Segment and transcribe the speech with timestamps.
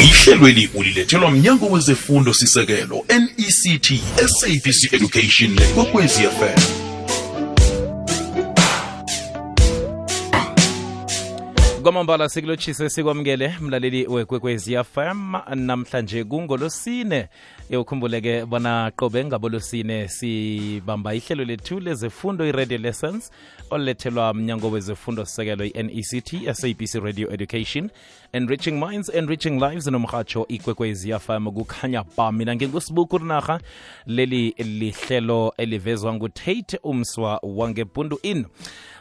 [0.00, 3.92] ihlelweli ulilethelwa mnyango wezefundo sisekelo nect
[4.26, 6.90] sabc education nekwekwezi fm
[11.82, 17.28] kwamambala sikulotshise sikwamukele mlaleli wekwekwezi fm namhlanje kungolosine.
[17.78, 23.30] Ukhumbuleke bona qobe ngabolosine sibamba ihlelo lethu lezefundo i-radio lessons
[23.70, 27.90] olulethelwa mnyango wezefundo sisekelo i-nect sabc radio education
[28.32, 33.60] enriching minds enriching lives nomrhatsho ikwekwezi fm kukhanya ba mina ngingusibuku rinarha
[34.06, 38.46] leli lihlelo elivezwa ngutate umswa wangebhundu in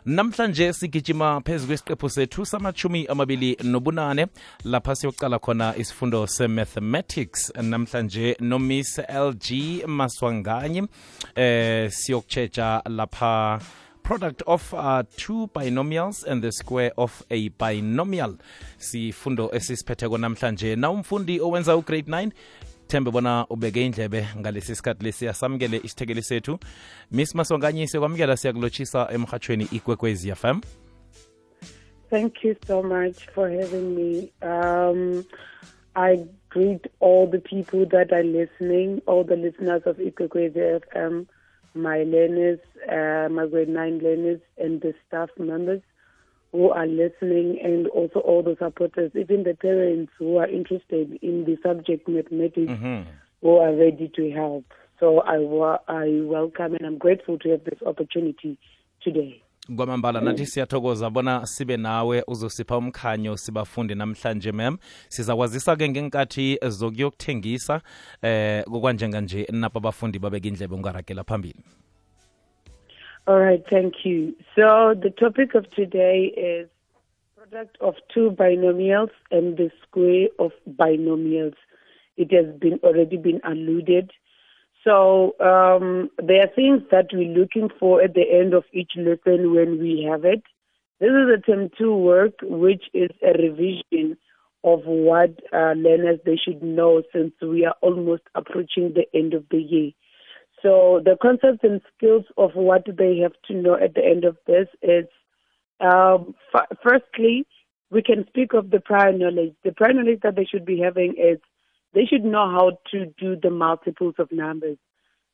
[0.06, 4.28] namhlanje sigijima phezu kwesiqephu sethu samachumi amabili nobunane.
[4.64, 7.54] Lapha siyoqala khona isifundo se-mathematics.
[7.62, 9.48] Namhlanje nomiss lg
[9.88, 10.88] maswanganyi
[11.36, 13.60] eh siyokutshetsha lapha
[14.10, 18.38] product of uh, two binomials and the square of a binomial.
[18.80, 20.76] Sifundo esisiphetheko namhlanje.
[20.76, 22.32] Na umfundi owenza ugrade 9
[22.88, 25.28] thembe bona ubeke indlebe ngalesi sikhathi lesi.
[25.28, 26.60] Asamukele isithekeli sethu.
[27.12, 30.62] Miss masonganyise kwamukela siyakulotshisa emhatshweni ikwekwezi fm
[32.10, 34.32] Thank you so much for having me.
[34.42, 35.24] Um,
[35.96, 41.28] I greet all the people that are listening, all the listeners of Ikwekwezi FM,
[41.74, 42.60] my learners,
[42.92, 45.82] uh, my grade 9 learners, and the staff members
[46.52, 51.46] who are listening, and also all the supporters, even the parents who are interested in
[51.46, 52.72] the subject mathematics,
[53.42, 54.66] who are ready to help.
[55.00, 58.58] So I, wa- I welcome and I'm grateful to have this opportunity
[59.02, 59.44] today.
[59.76, 64.78] Kwamambala nathi siyathokoza bona sibe nawe uzosipha umkhanyo sibafundi namhlanje mem
[65.10, 67.82] sizakwazisa-ke ngenkathi zokuyokuthengisa
[68.22, 71.64] eh kokwanjenganje napa abafundi babeka indlebe ungaragela phambili
[73.28, 74.34] All right, thank you.
[74.56, 76.68] So the topic of today is
[77.38, 81.54] product of two binomials and the square of binomials.
[82.18, 84.12] It has been already been alluded.
[84.84, 89.54] So um, there are things that we're looking for at the end of each lesson
[89.54, 90.44] when we have it.
[91.00, 94.18] This is a term two work, which is a revision
[94.64, 99.46] of what uh, learners they should know since we are almost approaching the end of
[99.52, 99.92] the year.
[100.62, 104.38] So the concepts and skills of what they have to know at the end of
[104.46, 105.06] this is,
[105.80, 107.48] um, f- firstly,
[107.92, 109.54] we can speak of the prior knowledge.
[109.64, 111.40] The prior knowledge that they should be having is
[111.94, 114.78] they should know how to do the multiples of numbers.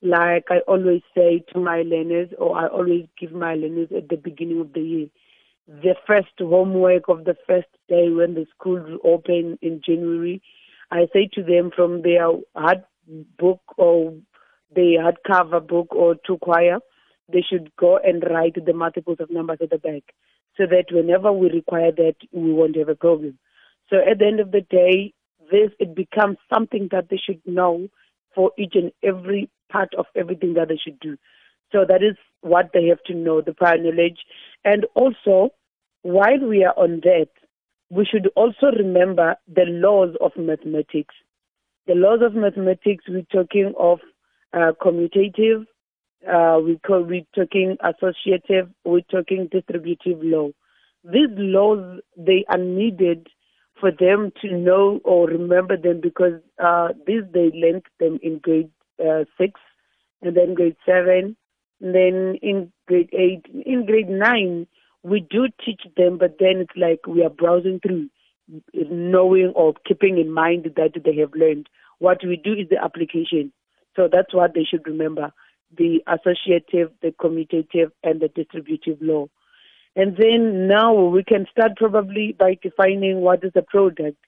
[0.02, 4.16] Like I always say to my learners, or I always give my learners at the
[4.16, 5.06] beginning of the year,
[5.66, 10.40] the first homework of the first day when the schools open in January,
[10.90, 12.84] I say to them from their hard
[13.38, 14.14] book or
[14.74, 16.78] the hardcover book or to quire,
[17.32, 20.02] they should go and write the multiples of numbers at the back
[20.56, 23.38] so that whenever we require that, we won't have a problem.
[23.90, 25.12] So at the end of the day,
[25.50, 27.88] this, it becomes something that they should know
[28.34, 31.16] for each and every part of everything that they should do.
[31.72, 34.18] So that is what they have to know, the prior knowledge.
[34.64, 35.50] And also,
[36.02, 37.28] while we are on that,
[37.90, 41.14] we should also remember the laws of mathematics.
[41.86, 44.00] The laws of mathematics, we're talking of
[44.52, 45.66] uh, commutative,
[46.28, 50.48] uh, we call, we're talking associative, we're talking distributive law.
[51.04, 53.28] These laws, they are needed
[53.80, 58.70] for them to know or remember them because uh, these they learned them in grade
[59.00, 59.60] uh, six,
[60.22, 61.36] and then grade seven,
[61.80, 63.42] and then in grade eight.
[63.66, 64.66] In grade nine,
[65.02, 68.08] we do teach them, but then it's like we are browsing through,
[68.74, 71.68] knowing or keeping in mind that they have learned.
[71.98, 73.52] What we do is the application.
[73.94, 75.32] So that's what they should remember:
[75.76, 79.26] the associative, the commutative, and the distributive law.
[79.96, 84.18] And then now we can start probably by defining what is a product.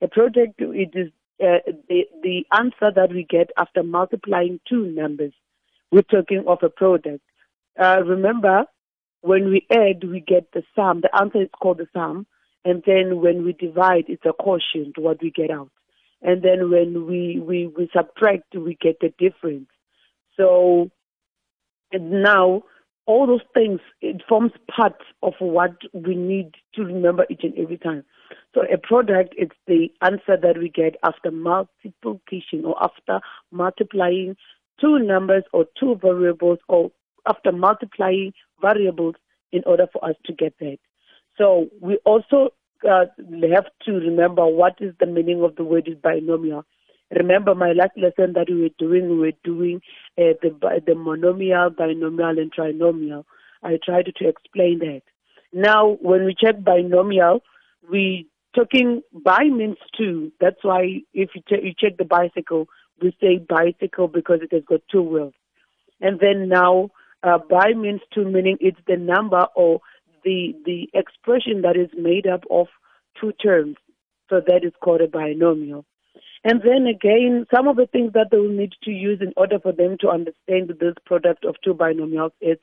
[0.00, 1.58] A product it is uh,
[1.88, 5.32] the the answer that we get after multiplying two numbers.
[5.92, 7.22] We're talking of a product.
[7.78, 8.64] Uh, remember,
[9.20, 11.02] when we add, we get the sum.
[11.02, 12.26] The answer is called the sum,
[12.64, 14.96] and then when we divide, it's a quotient.
[14.96, 15.70] What we get out,
[16.22, 19.68] and then when we we, we subtract, we get the difference.
[20.38, 20.90] So
[21.92, 22.62] and now
[23.08, 27.78] all those things it forms part of what we need to remember each and every
[27.78, 28.04] time.
[28.54, 33.20] So a product is the answer that we get after multiplication or after
[33.50, 34.36] multiplying
[34.78, 36.92] two numbers or two variables or
[37.26, 39.14] after multiplying variables
[39.52, 40.76] in order for us to get that.
[41.38, 42.50] So we also
[42.88, 43.06] uh,
[43.54, 46.66] have to remember what is the meaning of the word is binomial
[47.10, 49.80] Remember my last lesson that we were doing, we were doing
[50.18, 50.50] uh, the
[50.86, 53.24] the monomial, binomial, and trinomial.
[53.62, 55.02] I tried to explain that.
[55.52, 57.40] Now, when we check binomial,
[57.90, 60.32] we talking by means two.
[60.40, 62.68] That's why if you, che- you check the bicycle,
[63.00, 65.34] we say bicycle because it has got two wheels.
[66.00, 66.90] And then now,
[67.22, 69.80] uh, by means two meaning it's the number or
[70.24, 72.66] the the expression that is made up of
[73.20, 73.76] two terms.
[74.28, 75.86] So that is called a binomial.
[76.44, 79.58] And then again, some of the things that they will need to use in order
[79.58, 82.58] for them to understand this product of two binomials is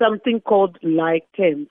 [0.00, 1.68] something called like terms.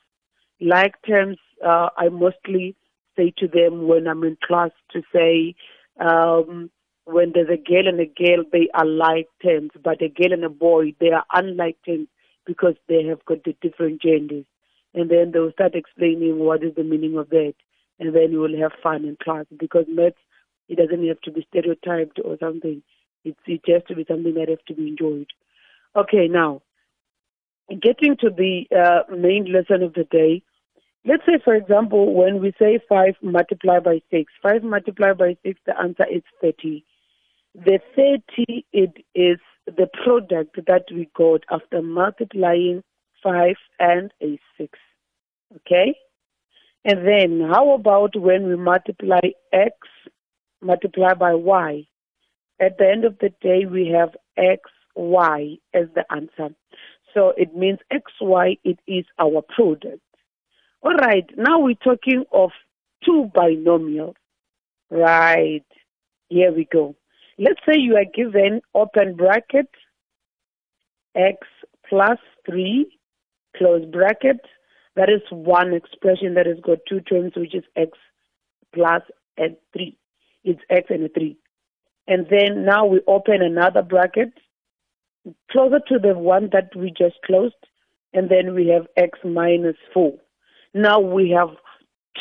[0.61, 2.75] Like terms, uh, I mostly
[3.17, 5.55] say to them when I'm in class to say,
[5.99, 6.69] um,
[7.05, 10.45] when there's a girl and a girl, they are like terms, but a girl and
[10.45, 12.07] a boy, they are unlike terms
[12.45, 14.45] because they have got the different genders.
[14.93, 17.53] And then they'll start explaining what is the meaning of that.
[17.99, 20.17] And then you will have fun in class because maths,
[20.67, 22.81] it doesn't have to be stereotyped or something.
[23.23, 25.27] It's, it has to be something that has to be enjoyed.
[25.95, 26.61] Okay, now,
[27.69, 30.41] getting to the uh, main lesson of the day,
[31.05, 35.59] let's say, for example, when we say 5 multiplied by 6, 5 multiplied by 6,
[35.65, 36.83] the answer is 30.
[37.53, 42.83] The 30, it is the product that we got after multiplying
[43.23, 44.79] 5 and a 6.
[45.57, 45.95] Okay?
[46.83, 49.19] And then how about when we multiply
[49.53, 49.75] x
[50.61, 51.87] multiplied by y?
[52.59, 56.55] At the end of the day, we have xy as the answer.
[57.13, 60.01] So it means xy, it is our product.
[60.83, 62.51] All right, now we're talking of
[63.03, 64.15] two binomials.
[64.89, 65.65] Right,
[66.29, 66.95] here we go.
[67.37, 69.69] Let's say you are given open bracket
[71.15, 71.47] x
[71.87, 72.85] plus 3
[73.57, 74.41] close bracket.
[74.95, 77.91] That is one expression that has got two terms, which is x
[78.73, 79.01] plus
[79.37, 79.97] and 3.
[80.43, 81.37] It's x and a 3.
[82.07, 84.33] And then now we open another bracket
[85.51, 87.53] closer to the one that we just closed,
[88.13, 90.13] and then we have x minus 4.
[90.73, 91.49] Now we have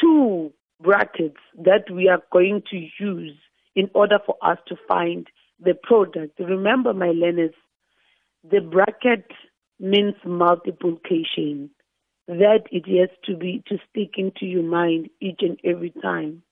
[0.01, 3.37] two brackets that we are going to use
[3.75, 5.27] in order for us to find
[5.59, 6.39] the product.
[6.39, 7.55] Remember, my learners,
[8.49, 9.27] the bracket
[9.79, 11.71] means multiplication.
[12.27, 16.43] That it has to be to stick into your mind each and every time.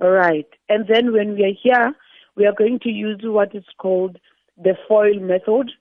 [0.00, 0.46] All right.
[0.68, 1.94] And then when we are here,
[2.36, 4.18] we are going to use what is called
[4.56, 5.72] the FOIL method,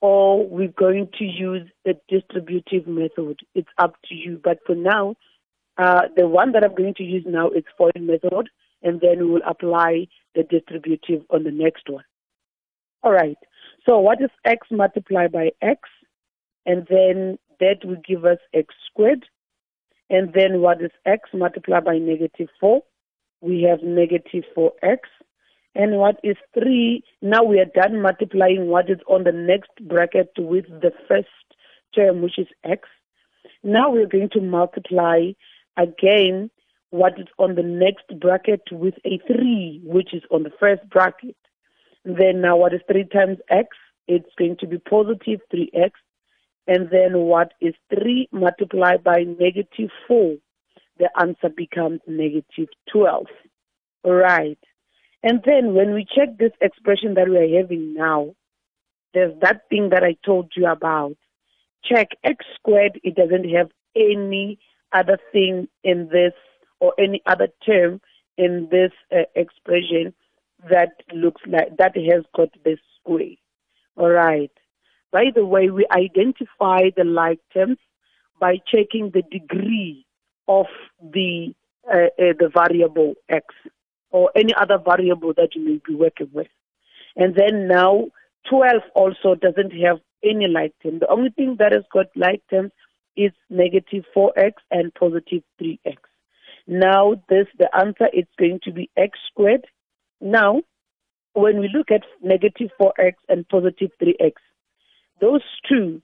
[0.00, 3.40] or we're going to use the distributive method.
[3.54, 4.40] It's up to you.
[4.42, 5.16] But for now,
[5.78, 8.48] uh, the one that I'm going to use now is FOIL method,
[8.82, 12.04] and then we will apply the distributive on the next one.
[13.02, 13.36] All right.
[13.86, 15.80] So what is x multiplied by x?
[16.64, 19.24] And then that will give us x squared.
[20.08, 22.82] And then what is x multiplied by negative 4?
[23.42, 25.00] We have negative 4x.
[25.74, 27.02] And what is 3?
[27.20, 31.28] Now we are done multiplying what is on the next bracket with the first
[31.94, 32.88] term, which is x.
[33.64, 35.32] Now we're going to multiply
[35.76, 36.50] again
[36.90, 41.36] what is on the next bracket with a 3, which is on the first bracket.
[42.04, 43.68] Then now what is 3 times x?
[44.06, 45.90] It's going to be positive 3x.
[46.68, 50.36] And then what is 3 multiplied by negative 4?
[51.02, 53.26] The answer becomes negative 12.
[54.04, 54.58] Right.
[55.24, 58.36] And then when we check this expression that we are having now,
[59.12, 61.16] there's that thing that I told you about.
[61.84, 64.60] Check x squared, it doesn't have any
[64.92, 66.34] other thing in this
[66.78, 68.00] or any other term
[68.38, 70.14] in this uh, expression
[70.70, 73.34] that looks like that has got this square.
[73.96, 74.52] All right.
[75.10, 77.78] By the way, we identify the like terms
[78.38, 80.06] by checking the degree
[80.48, 80.66] of
[81.00, 81.54] the
[81.88, 83.46] uh, uh, the variable x
[84.10, 86.46] or any other variable that you may be working with.
[87.16, 88.06] And then now
[88.48, 90.98] 12 also doesn't have any like term.
[91.00, 92.72] The only thing that has got like terms
[93.16, 95.96] is negative 4x and positive 3x.
[96.66, 99.66] Now this, the answer is going to be x squared.
[100.20, 100.62] Now,
[101.34, 104.34] when we look at negative 4x and positive 3x,
[105.20, 106.02] those two,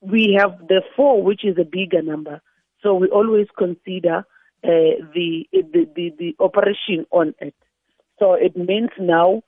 [0.00, 2.40] we have the 4, which is a bigger number.
[2.82, 4.24] So we always consider
[4.62, 7.54] uh, the, the, the, the operation on it.
[8.18, 9.42] So it means now,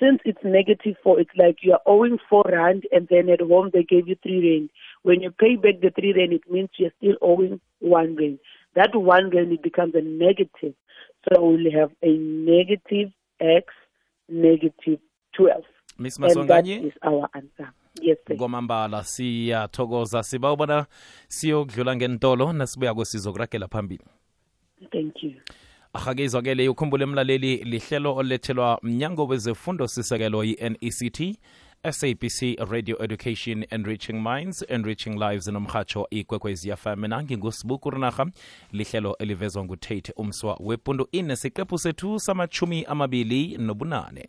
[0.00, 3.70] since it's negative 4, it's like you are owing 4 rand and then at home
[3.72, 4.70] they gave you 3 rand.
[5.02, 8.38] When you pay back the 3 rand, it means you're still owing 1 rand.
[8.74, 10.74] That 1 rand, it becomes a negative.
[11.28, 13.66] So we'll have a negative x
[14.28, 14.98] negative
[15.36, 15.62] 12.
[15.98, 17.72] miss And that masonganye is our answer.
[18.00, 20.86] Yes, kwamambala siyathokoza siba ubona
[21.28, 24.04] siyokudlula ngentolo nasibuyako sizokuragela phambili.
[24.90, 25.32] Thank you.
[25.94, 31.36] ahake izwakele ukhumbule mlaleli lihlelo olethelwa mnyango wezefundo sisekelo yi-nect
[31.90, 38.26] SABC Radio Education Enriching Minds Enriching Lives nomhatsho ikwekwezi FM rinarha ngingusibuku rinaha
[38.72, 44.28] lihlelo elivezwa ngutate umswa wepundu ine siqephu sethu samachumi amabili nobunane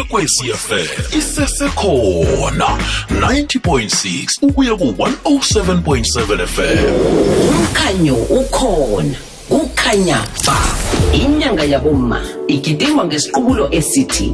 [0.00, 2.78] Ikwekwecfm isesekhona
[3.20, 6.94] 90.6 ukuya ku-107.7 fm
[7.48, 9.14] umkhanyo ukhona
[9.48, 10.56] kukhanya ba.
[11.12, 14.32] Inyanga yaboma igidingwa ngesiqubulo esithi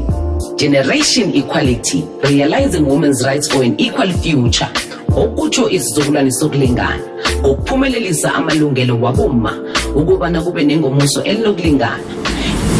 [0.56, 4.68] generation equality realizing women's rights for an equal future.
[5.16, 7.00] Okutsho isizukulwane sokulingana
[7.40, 9.58] ngokuphumelelisa amalungelo waboma
[9.94, 12.04] ukubana kube nengomuso elinokulingana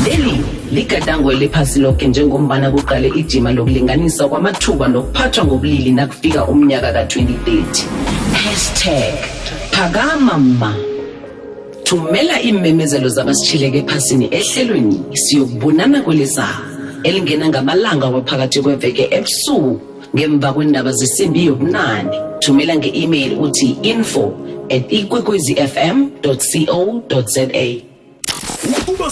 [0.05, 7.85] leli ligadango eliphasi lonke njengombana kuqale ijima lokulinganisa kwamathuba nokuphathwa ngobulili nakufika umnyaka ka-2030
[8.33, 9.14] hashtag
[9.71, 10.75] phakama ma.
[11.85, 16.49] Thumela iimemezelo zabasitshileke ephasini ehlelweni siyokubonana kweliza
[17.02, 19.80] elingena ngamalanga waphakathi kweveke ebusuku
[20.16, 22.16] ngemva kwendaba zesimbi yobunane.
[22.40, 24.35] Thumela nge-email uthi info
[24.71, 27.42] at ikwekwezifm co za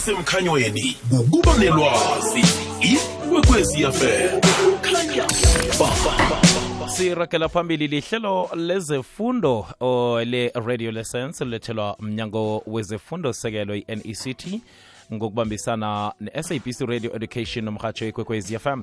[0.04, 2.44] ukuba semkhanyweni ukuba nelwazi
[5.80, 14.46] ba sirakela phambili lihlelo lezefundo o, le-radio lessons lilethelwa mnyango wezefundo sekelo i-nect
[15.12, 18.82] ngokubambisana ne-sabc radio education nomrhatsho ikwekwezi fm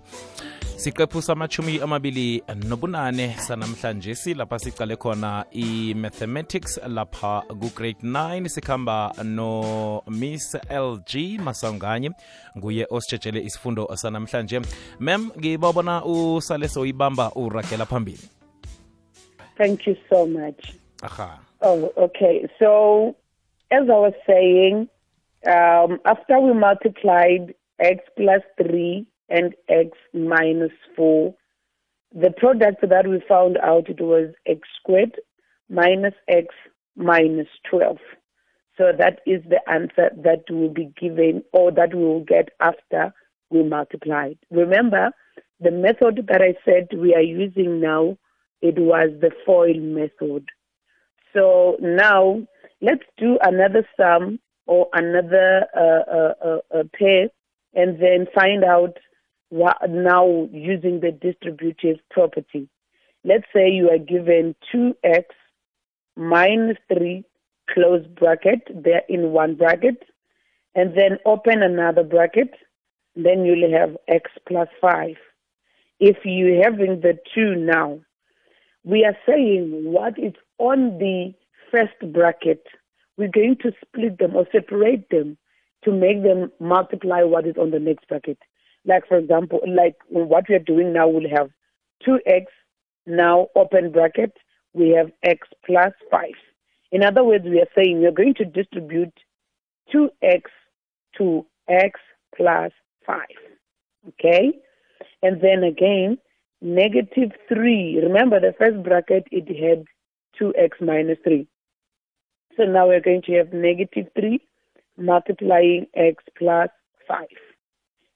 [0.75, 6.79] siqephu samachumi amabili nobunane sanamhlanje silapha sicale khona i-mathematics.
[6.87, 12.11] Lapha ku-grade 9 sikhamba no-miss lg masanganye
[12.57, 14.61] nguye ositshetshele isifundo sanamhlanje.
[14.99, 18.29] Mem ngibabona usale soyibamba uragela phambili.
[19.57, 20.65] Thank you so much.
[21.03, 21.39] aha.
[21.61, 22.47] Oh, okay.
[22.59, 23.15] So,
[23.71, 24.87] as I was saying,
[25.47, 31.33] um, after we multiplied x plus 3 and x minus 4,
[32.13, 35.15] the product that we found out it was x squared
[35.69, 36.47] minus x
[36.95, 37.97] minus 12.
[38.77, 43.13] So that is the answer that will be given or that we will get after
[43.49, 44.37] we multiplied.
[44.49, 45.11] Remember,
[45.59, 48.17] the method that I said we are using now,
[48.61, 50.45] it was the FOIL method.
[51.33, 52.41] So now
[52.81, 57.29] let's do another sum or another uh, uh, uh, uh, pair
[57.73, 58.97] and then find out
[59.49, 62.69] what now using the distributive property.
[63.23, 65.25] Let's say you are given 2x
[66.15, 67.23] minus 3
[67.69, 70.03] close bracket, they're in one bracket,
[70.75, 72.51] and then open another bracket,
[73.15, 75.15] then you'll have x plus 5.
[75.99, 77.99] If you're having the 2 now,
[78.83, 81.33] we are saying what is on the
[81.71, 82.65] first bracket,
[83.21, 85.37] we're going to split them or separate them
[85.83, 88.39] to make them multiply what is on the next bracket.
[88.83, 91.49] Like, for example, like what we are doing now, we'll have
[92.07, 92.45] 2x,
[93.05, 94.33] now open bracket,
[94.73, 96.29] we have x plus 5.
[96.91, 99.13] In other words, we are saying we are going to distribute
[99.93, 100.41] 2x
[101.19, 101.99] to x
[102.35, 102.71] plus
[103.05, 103.19] 5.
[104.09, 104.51] Okay?
[105.21, 106.17] And then again,
[106.59, 107.99] negative 3.
[108.01, 109.85] Remember, the first bracket, it had
[110.41, 111.47] 2x minus 3.
[112.57, 114.39] So now we're going to have negative 3
[114.97, 116.69] multiplying x plus
[117.07, 117.27] 5.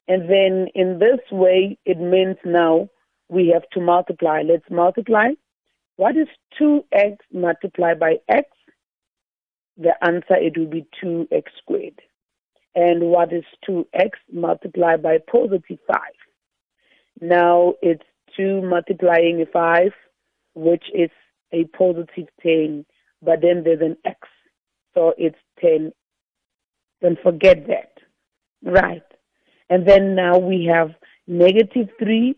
[0.08, 2.90] And then in this way, it means now
[3.30, 4.44] we have to multiply.
[4.46, 5.30] Let's multiply.
[5.96, 6.28] What is
[6.60, 8.50] 2x multiplied by x?
[9.78, 12.02] The answer, it will be 2x squared.
[12.76, 15.98] And what is 2x multiplied by positive 5?
[17.22, 18.04] Now it's
[18.38, 19.92] 2 multiplying 5,
[20.56, 21.10] which is
[21.54, 22.86] a positive 10,
[23.22, 24.15] but then there's an x,
[24.96, 25.92] so it's 10.
[27.02, 27.92] Don't forget that.
[28.64, 29.04] Right.
[29.70, 30.92] And then now we have
[31.28, 32.36] negative 3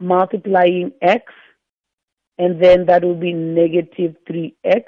[0.00, 1.24] multiplying x,
[2.38, 4.84] and then that will be negative 3x,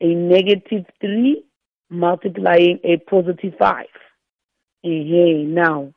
[0.00, 1.42] a negative 3
[1.90, 3.86] multiplying a positive 5.
[4.82, 5.92] Hey, now,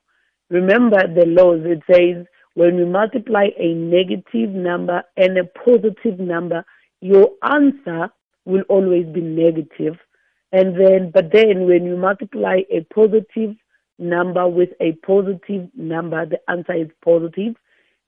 [0.50, 1.62] remember the laws.
[1.64, 6.66] It says when we multiply a negative number and a positive number,
[7.02, 8.10] your answer
[8.46, 9.96] will always be negative.
[10.52, 13.56] And then, but then when you multiply a positive
[13.98, 17.56] number with a positive number, the answer is positive.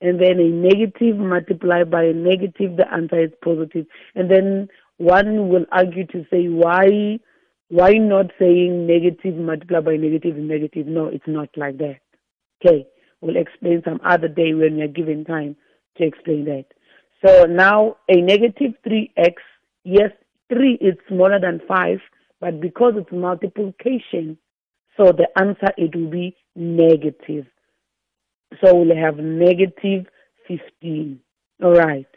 [0.01, 3.87] And then a negative multiplied by a negative, the answer is positive.
[4.13, 7.19] And then one will argue to say why
[7.69, 10.85] why not saying negative multiplied by negative is negative?
[10.85, 11.97] No, it's not like that.
[12.63, 12.85] Okay,
[13.21, 15.55] we'll explain some other day when we're given time
[15.97, 16.65] to explain that.
[17.25, 19.33] So now a negative 3x,
[19.83, 20.11] yes,
[20.49, 21.99] 3 is smaller than 5,
[22.39, 24.37] but because it's multiplication,
[24.97, 27.45] so the answer it will be negative.
[28.63, 30.05] So we'll have negative
[30.47, 31.19] 15.
[31.63, 32.07] All right.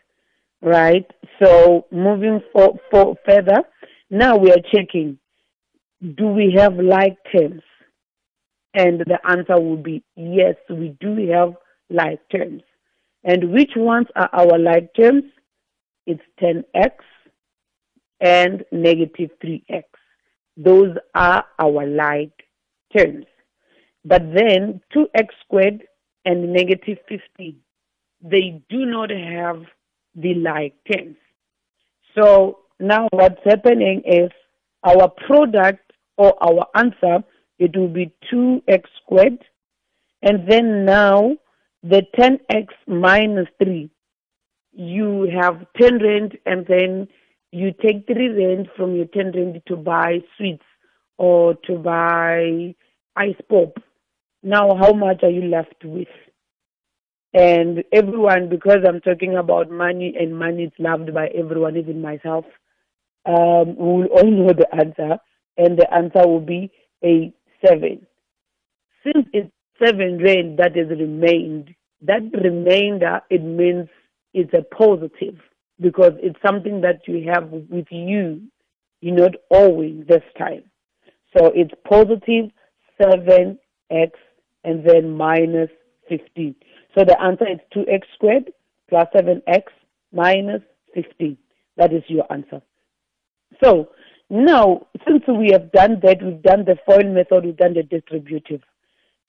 [0.60, 1.06] Right.
[1.42, 3.62] So moving for, for further,
[4.10, 5.18] now we are checking
[6.00, 7.62] do we have like terms?
[8.74, 11.54] And the answer will be yes, we do have
[11.90, 12.62] like terms.
[13.24, 15.24] And which ones are our like terms?
[16.06, 16.92] It's 10x
[18.20, 19.84] and negative 3x.
[20.56, 22.44] Those are our like
[22.96, 23.26] terms.
[24.04, 25.82] But then 2x squared
[26.24, 27.56] and negative 15,
[28.22, 29.62] they do not have
[30.14, 31.16] the like terms.
[32.16, 34.30] So now what's happening is
[34.82, 37.24] our product or our answer,
[37.58, 39.44] it will be 2x squared.
[40.22, 41.36] And then now
[41.82, 43.88] the 10x minus 3,
[44.72, 47.08] you have 10 rand and then
[47.50, 50.64] you take 3 rand from your 10 rand to buy sweets
[51.16, 52.74] or to buy
[53.16, 53.78] ice pop.
[54.42, 56.08] Now, how much are you left with?
[57.34, 62.44] And everyone, because I'm talking about money and money is loved by everyone, even myself,
[63.26, 65.18] um, will all know the answer.
[65.56, 66.70] And the answer will be
[67.04, 67.32] a
[67.66, 68.06] 7.
[69.04, 69.50] Since it's
[69.84, 73.88] 7 rand that has remained, that remainder, it means
[74.32, 75.38] it's a positive
[75.80, 78.42] because it's something that you have with you.
[79.00, 80.64] You're not owing this time.
[81.36, 82.50] So it's positive
[83.00, 84.10] 7x
[84.64, 85.70] and then minus
[86.08, 86.54] 15.
[86.96, 88.52] So the answer is 2x squared
[88.88, 89.64] plus 7x
[90.12, 90.62] minus
[90.94, 91.36] 15.
[91.76, 92.60] That is your answer.
[93.62, 93.90] So
[94.30, 98.62] now, since we have done that, we've done the FOIL method, we've done the distributive.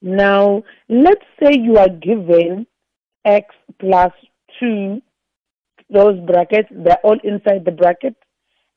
[0.02, 2.66] Now, let's say you are given
[3.26, 3.48] x
[3.80, 4.12] plus
[4.60, 5.02] 2,
[5.90, 8.16] those brackets, they're all inside the bracket.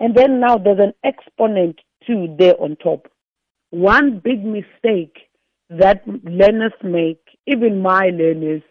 [0.01, 3.09] And then now there's an exponent 2 there on top.
[3.71, 5.17] One big mistake
[5.71, 8.63] that learners make, even my learners,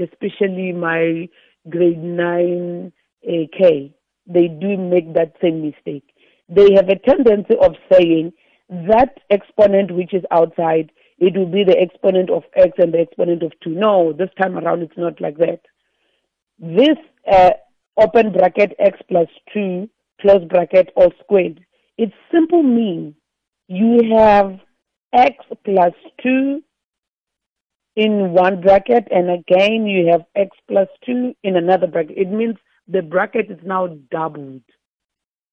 [0.00, 1.28] especially my
[1.68, 2.92] grade 9
[3.28, 3.90] AK,
[4.26, 6.04] they do make that same mistake.
[6.48, 8.32] They have a tendency of saying
[8.68, 13.42] that exponent which is outside, it will be the exponent of x and the exponent
[13.42, 13.70] of 2.
[13.70, 15.60] No, this time around it's not like that.
[16.58, 16.96] This
[17.30, 17.50] uh,
[17.96, 19.88] open bracket x plus 2
[20.20, 21.64] close bracket all squared,
[21.98, 23.14] it simple means
[23.68, 24.58] you have
[25.12, 26.62] x plus 2
[27.96, 32.16] in one bracket and again you have x plus 2 in another bracket.
[32.18, 32.56] It means
[32.88, 34.62] the bracket is now doubled.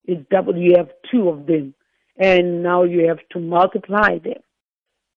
[0.05, 0.57] It's doubled.
[0.57, 1.73] You have two of them
[2.17, 4.41] and now you have to multiply them.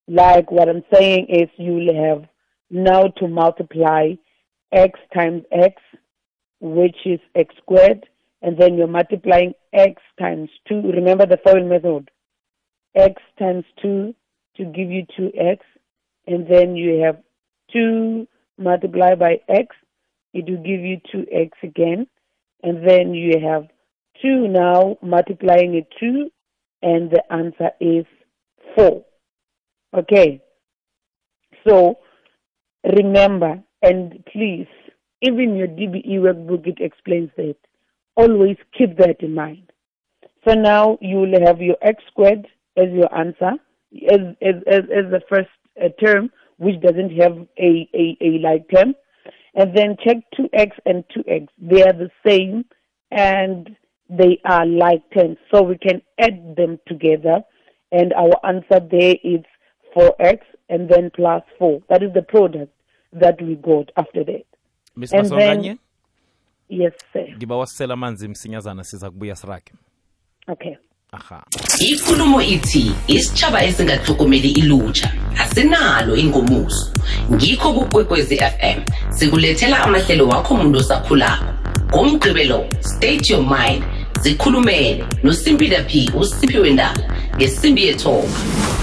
[0.09, 2.29] Like what I'm saying is you'll have
[2.71, 4.12] now to multiply
[4.73, 5.83] x times x,
[6.61, 8.07] which is x squared,
[8.42, 10.83] and then you're multiplying x times 2.
[10.83, 12.11] Remember the FOIL method.
[12.95, 14.14] x times 2
[14.57, 15.59] to give you 2x,
[16.27, 17.19] and then you have
[17.73, 18.27] 2
[18.59, 19.77] multiplied by x,
[20.33, 22.07] it will give you 2x again,
[22.62, 23.69] and then you have
[24.23, 26.31] 2 now multiplying it 2,
[26.83, 28.07] and the answer is
[28.77, 29.05] 4.
[29.95, 30.42] Okay.
[31.66, 31.99] So
[32.85, 34.69] remember, and please,
[35.22, 37.57] even your DBE workbook, it explains that.
[38.16, 39.72] Always keep that in mind.
[40.46, 43.52] So now you will have your x squared as your answer,
[44.11, 45.48] as, as, as, as the first
[45.83, 48.94] uh, term, which doesn't have a, a, a like term.
[49.55, 51.48] And then check 2x and 2x.
[51.59, 52.66] They are the same
[53.11, 53.74] and
[54.09, 55.38] they are like terms.
[55.52, 57.40] So we can add them together.
[57.90, 59.40] And our answer there is
[59.96, 61.81] 4x and then plus 4.
[61.88, 62.72] That is the product
[63.12, 64.44] that we got after that.
[64.96, 65.78] Miss then-
[66.68, 67.37] Yes, sir.
[67.37, 69.72] ngiba wasisela amanzi msinyazana siza kubuya sirage.
[70.48, 70.74] Okay.
[71.12, 71.44] aha.
[71.80, 76.92] Ikulumo ithi isitshaba esingahlokomeli ilutsha asinalo ingomuso.
[77.32, 81.44] Ngikho kukwekwezi fm sikulethela amahlelo wakho muntu osakhulako.
[81.88, 83.85] Ngomgqibelo state your mind.
[84.22, 87.00] Zikhulumele nosimpila p usiphiwe ndaba
[87.37, 88.29] ngesimbi yethoba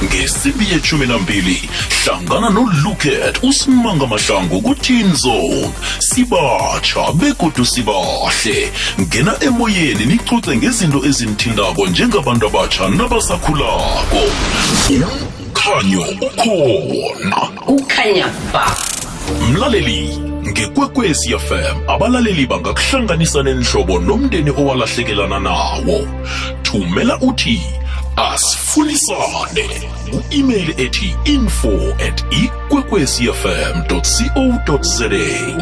[0.04, 1.69] ngesimbi yeshumi nambili
[2.04, 5.69] hlangana noluket usimanga mahlangu kuteen zone
[6.00, 8.72] sibatsha begodu sibahle.
[9.02, 14.22] Ngena emoyeni nicuce ngezinto ezinithindako njengabantu abatsha nabasakhulako.
[14.89, 17.36] Umkhanyo ukhona.
[17.65, 18.76] Kukhanya ba.
[19.52, 26.08] Mlaleli ngekwekwezi fm abalaleli bangakuhlanganisa nenhlobo nomndeni owalahlekelana nawo.
[26.62, 27.62] Thumela uthi
[28.16, 29.66] asifunisane
[30.13, 31.72] u-email ethi info
[32.08, 34.02] at ikwekwezfm co
[34.82, 35.06] za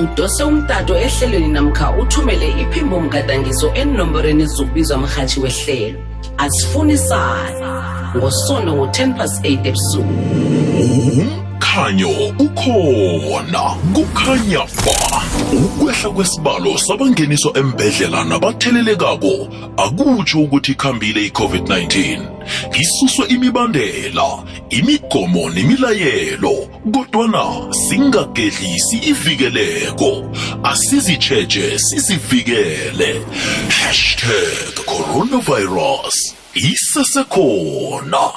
[0.03, 5.99] udose umtato ehlelweni namkha uthumele iphimbo mgadangiso enomborweni zokubizwa mrhatshi wehlelo.
[6.37, 7.65] Asifunisane.
[8.17, 11.40] Ngosondo ngo-10 plus 8 ebusuku.
[11.61, 13.77] Umkhanyo ukhona.
[13.93, 15.21] Kukhanya ba
[15.53, 19.47] ukwehla kwesibalo sabangeniswa embedlela nabathelelekako.
[19.77, 22.21] Akutsho ukuthi ikhambile i-covid-19
[22.79, 30.23] isuswe imibandela imigomo nemilayelo kodwana singagedlisi ivikeleko.
[30.63, 33.21] Asizitsheje sizivikele.
[33.69, 38.31] Hashtag coronavirus isesekhona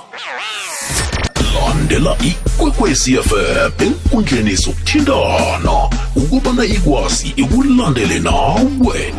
[1.55, 9.15] landela ikwekwezi fm enkundleni zokuthintana ukubana ikwazi ikulandele nawe.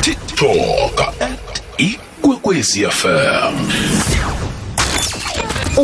[0.00, 3.54] Tiktok at ikwekwezi fm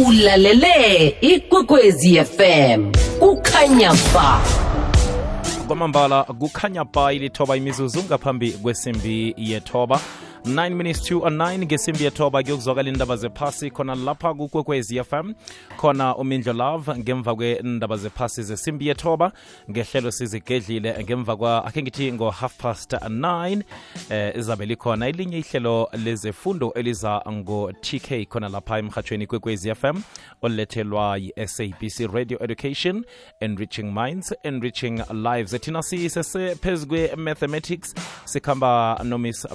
[0.07, 4.41] ulalele ikwekwezi fm kukhanya ba
[5.67, 10.01] kwamambala kukhanya ba ilithoba imizuzu ngaphambi kwesimbi yethoba
[10.47, 13.71] 9 minutes to 9 ngesimbi yethoba kuyokuzwakala indaba zephasi.
[13.71, 15.35] Khona lapha kukwekwezi fm
[15.77, 16.95] khona umindlo love.
[16.99, 19.33] Ngemva kwendaba zephasi zesimbi yethoba
[19.71, 20.97] ngehlelo sizigedlile.
[21.05, 23.63] Ngemva kwa akhe ngithi ngo-half past 9
[24.11, 30.01] eh, izabe likhona elinye ihlelo lezefundo eliza ngo-tk khona lapha emhatshweni kwekwezi fm
[30.43, 33.05] olethelwa yi-sabc radio education
[33.41, 35.61] enriching minds enriching lives.
[35.61, 39.47] Thina sisesephezu kwe-mathematics sikhamba nomiss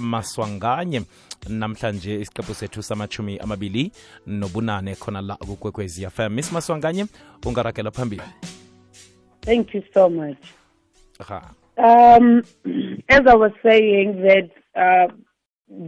[0.81, 1.01] maswanganye
[1.49, 3.91] namhlanje isiqephu sethu samachumi amabili
[4.27, 7.05] nobunane khona la kukwekwezi fm miss maswanganye
[7.45, 8.23] ungaragela phambili.
[9.41, 10.37] Thank you so much.
[11.27, 12.43] ha Um,
[13.09, 15.07] as I was saying that, uh,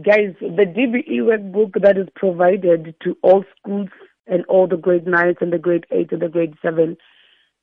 [0.02, 3.90] guys, the DBE workbook that is provided to all schools
[4.26, 6.96] and all the grade nines and the grade eight and the grade seven,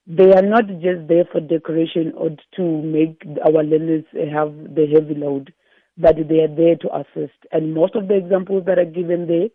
[0.08, 5.16] they are not just there for decoration or to make our learners have the heavy
[5.16, 5.52] load,
[5.98, 7.38] but they are there to assist.
[7.52, 9.50] And most of the examples that are given there,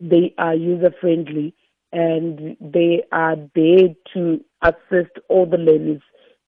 [0.00, 1.54] they are user friendly
[1.92, 6.02] and they are there to assist all the learners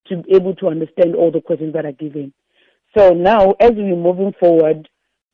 [0.09, 2.33] to be able to understand all the questions that are given.
[2.96, 4.88] So now, as we're moving forward,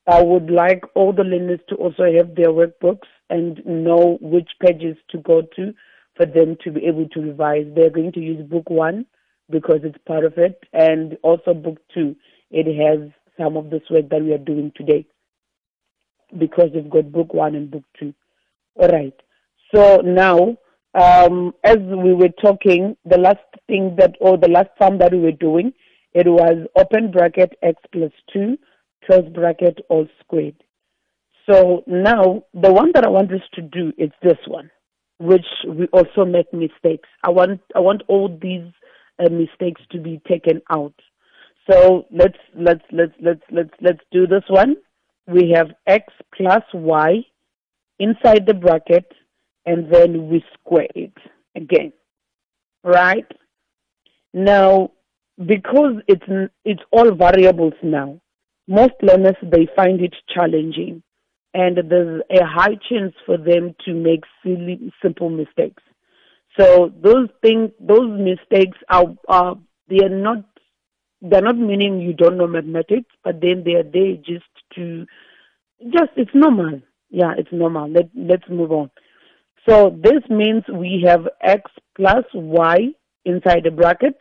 [0.07, 4.97] I would like all the learners to also have their workbooks and know which pages
[5.11, 5.73] to go to
[6.17, 7.67] for them to be able to revise.
[7.75, 9.07] They're going to use book one
[9.51, 12.17] because it's part of it, and also book two.
[12.51, 13.11] It has
[13.43, 15.07] some of this work that we are doing today
[16.39, 18.15] because we've got book one and book two.
[18.77, 19.15] All right.
[19.75, 20.57] So now,
[20.95, 25.21] um, as we were talking, the last thing that, or the last sum that we
[25.21, 25.73] were doing,
[26.13, 28.57] it was open bracket x plus 2,
[29.07, 30.57] close bracket all squared.
[31.49, 34.71] So now, the one that I want us to do is this one,
[35.19, 37.09] which we also make mistakes.
[37.25, 38.71] I want, I want all these
[39.19, 40.95] uh, mistakes to be taken out.
[41.71, 44.77] So let's, let's, let's, let's, let's, let's do this one.
[45.27, 47.25] We have x plus y
[47.99, 49.11] inside the bracket
[49.65, 51.17] and then we square it
[51.55, 51.93] again.
[52.83, 53.27] Right?
[54.35, 54.91] Now,
[55.39, 56.25] because it's
[56.65, 58.21] it's all variables now,
[58.67, 61.03] most learners they find it challenging,
[61.55, 65.83] and there's a high chance for them to make silly, simple mistakes.
[66.59, 69.57] So those things, those mistakes are, are
[69.89, 70.45] they are not
[71.23, 75.07] they're not meaning you don't know mathematics, but then they are there just to
[75.85, 76.81] just it's normal.
[77.11, 77.89] Yeah, it's normal.
[77.89, 78.91] Let let's move on.
[79.69, 82.77] So this means we have x plus y
[83.25, 84.21] inside the bracket,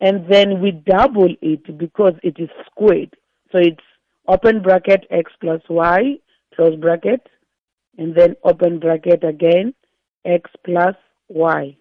[0.00, 3.14] and then we double it because it is squared.
[3.52, 3.84] So it's
[4.26, 6.14] open bracket x plus y,
[6.54, 7.28] close bracket,
[7.98, 9.74] and then open bracket again,
[10.24, 10.96] x plus
[11.28, 11.76] y.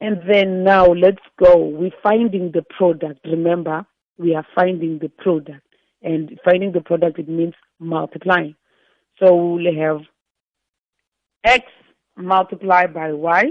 [0.00, 1.56] And then now let's go.
[1.58, 3.20] We're finding the product.
[3.24, 3.84] Remember,
[4.16, 5.66] we are finding the product.
[6.02, 8.54] And finding the product, it means multiplying.
[9.18, 10.00] So we'll have
[11.44, 11.66] x
[12.16, 13.50] multiplied by y.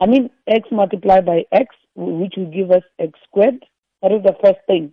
[0.00, 3.64] I mean x multiplied by x, which will give us x squared.
[4.02, 4.92] That is the first thing.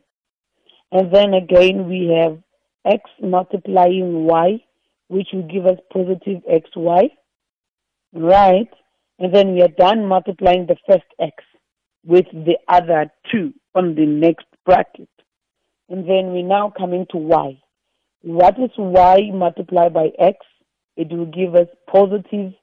[0.92, 2.38] And then again we have
[2.86, 4.64] x multiplying y,
[5.08, 7.12] which will give us positive xy.
[8.14, 8.70] Right?
[9.20, 11.44] And then we are done multiplying the first x
[12.06, 15.10] with the other two on the next bracket.
[15.90, 17.62] And then we're now coming to y.
[18.22, 20.38] What is y multiplied by x?
[20.96, 22.54] It will give us positive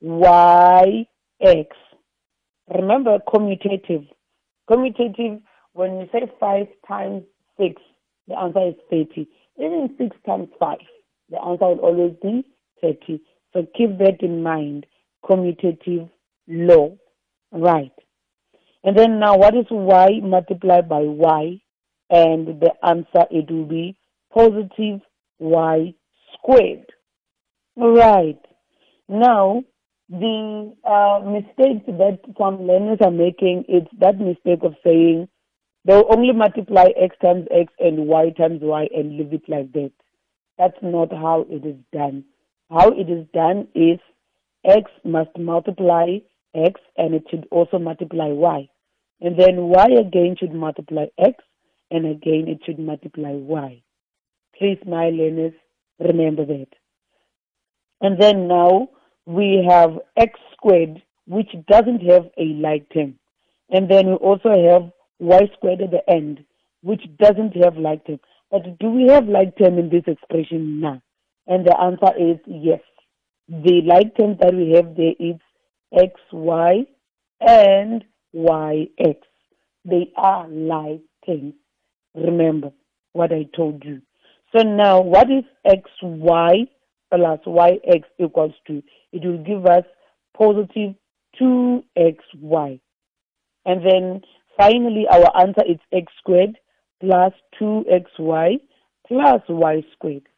[0.00, 1.06] y
[1.40, 1.76] x.
[2.72, 4.08] Remember commutative.
[4.70, 7.24] Commutative, when you say 5 times
[7.58, 7.82] 6,
[8.28, 9.28] the answer is 30.
[9.58, 10.78] Even 6 times 5,
[11.30, 12.44] the answer will always be
[12.80, 13.20] 30.
[13.52, 14.86] So keep that in mind.
[15.24, 16.10] Commutative
[16.46, 16.96] law.
[17.52, 17.92] Right.
[18.82, 21.60] And then now what is y multiplied by y?
[22.10, 23.96] And the answer it will be
[24.32, 25.00] positive
[25.38, 25.94] y
[26.34, 26.86] squared.
[27.76, 28.38] Right.
[29.08, 29.64] Now,
[30.08, 35.28] the uh, mistake that some learners are making is that mistake of saying
[35.84, 39.92] they'll only multiply x times x and y times y and leave it like that.
[40.58, 42.24] That's not how it is done.
[42.70, 43.98] How it is done is
[44.64, 46.18] x must multiply
[46.54, 48.68] x and it should also multiply y.
[49.20, 51.42] And then y again should multiply x
[51.90, 53.82] and again it should multiply y.
[54.58, 55.54] Please, my learners,
[55.98, 56.68] remember that.
[58.00, 58.88] And then now
[59.26, 63.18] we have x squared, which doesn't have a like term.
[63.70, 66.44] And then we also have y squared at the end,
[66.82, 68.20] which doesn't have like term.
[68.50, 71.02] But do we have like term in this expression now?
[71.46, 72.80] And the answer is yes.
[73.48, 75.36] The like term that we have there is
[75.92, 76.86] xy
[77.40, 78.04] and
[78.34, 79.16] yx.
[79.84, 81.54] They are like terms.
[82.14, 82.72] Remember
[83.12, 84.00] what I told you.
[84.54, 86.68] So now, what is xy
[87.12, 88.82] plus yx equals to?
[89.12, 89.84] It will give us
[90.36, 90.94] positive
[91.40, 92.80] 2xy.
[93.66, 94.22] And then
[94.56, 96.58] finally, our answer is x squared
[97.00, 98.60] plus 2xy
[99.06, 100.28] plus y squared.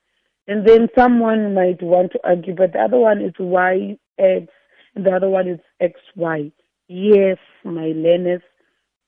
[0.48, 4.48] And then someone might want to argue, but the other one is yx
[4.94, 6.52] and the other one is xy.
[6.88, 8.42] Yes, my learners,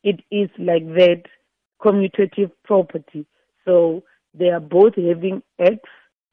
[0.02, 1.22] it is like that
[1.80, 3.24] commutative property.
[3.64, 4.02] So
[4.34, 5.76] they are both having x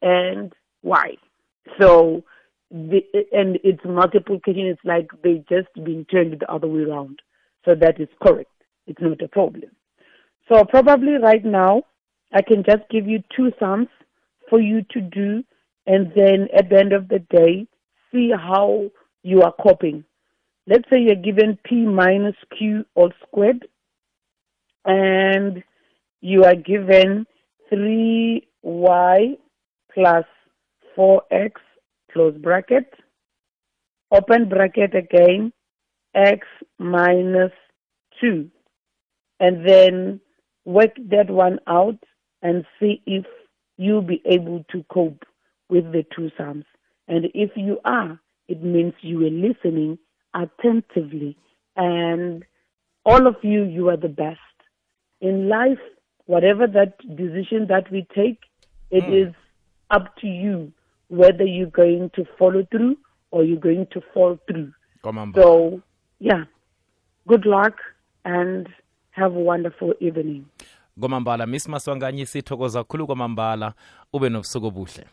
[0.02, 1.18] and y.
[1.80, 2.24] So
[2.72, 7.22] the, and its multiplication It's like they just been turned the other way around.
[7.64, 8.52] So that is correct.
[8.88, 9.72] It's not a problem.
[10.50, 11.84] So probably right now
[12.34, 13.88] I can just give you two sums
[14.50, 15.44] for you to do
[15.88, 17.68] and then at the end of the day
[18.12, 18.90] see how
[19.24, 20.04] you are coping.
[20.68, 23.68] Let's say you're given p minus q all squared
[24.86, 25.64] and
[26.22, 27.26] you are given
[27.72, 29.38] 3y
[29.94, 30.26] plus
[30.98, 31.52] 4x
[32.12, 32.92] close bracket,
[34.12, 35.52] open bracket again,
[36.14, 36.48] x
[36.80, 37.52] minus
[38.22, 38.50] 2.
[39.40, 40.22] And then
[40.64, 42.00] work that one out
[42.42, 43.26] and see if
[43.78, 45.24] you'll be able to cope
[45.70, 46.66] with the two sums.
[47.08, 49.98] And if you are, it means you are listening
[50.34, 51.38] attentively.
[51.76, 52.44] And
[53.06, 54.40] all of you, you are the best.
[55.22, 55.80] In life,
[56.26, 58.40] whatever that decision that we take,
[58.92, 59.34] it is
[59.90, 60.72] up to you
[61.08, 62.98] whether you're going to follow through
[63.32, 64.74] or you're going to fall through.
[65.36, 65.82] So,
[66.20, 66.46] yeah,
[67.28, 67.76] good luck
[68.24, 68.68] and
[69.12, 70.48] have a wonderful evening.
[71.06, 73.74] Kwamambala miss maswanganye sithokoza kakhulu kwamambala.
[74.14, 75.06] Ube nobusuku obuhle.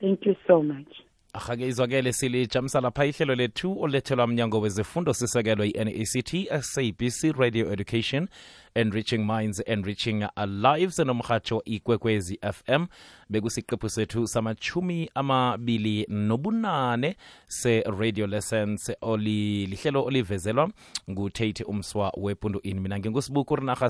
[0.00, 0.88] Thank you so much.
[1.32, 8.28] ahake izwakele silijamisa lapha ihlelo lethu olethelwa mnyango wezefundo sisekelwe i-nact sabc radio education
[8.74, 12.86] enriching minds enriching lives nomrhatsho ikwekwezi fm
[13.28, 20.70] bekusiqephu sethu samachumi amabili nobunane se-radio lessons oli lihlelo olivezelwa
[21.10, 23.88] ngutate umswa wepundu in mina ngingusibuku rinarha